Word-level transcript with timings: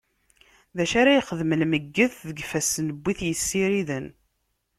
D 0.75 0.77
acu 0.83 0.95
ara 1.01 1.17
yexdem 1.17 1.51
lmeyyet 1.61 2.13
deg 2.27 2.37
ifassen 2.45 2.87
n 2.93 2.97
wi 3.03 3.13
t-yessiriden! 3.19 4.05